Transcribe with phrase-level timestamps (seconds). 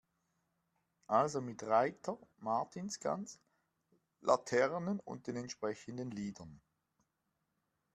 [1.05, 3.37] Also mit Reiter, Martinsgans,
[4.21, 6.59] Laternen und den entsprechenden Liedern.